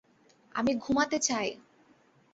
[0.55, 1.47] আমি ঘুমাতে চাই!